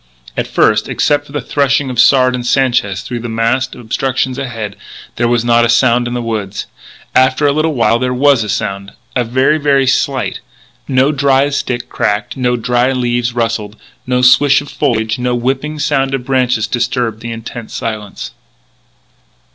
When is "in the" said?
6.07-6.23